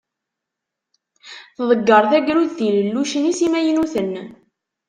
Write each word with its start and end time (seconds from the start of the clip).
Tḍegger 1.55 2.03
tegrudt 2.11 2.57
ilellucen-is 2.67 3.39
imaynuten. 3.47 4.13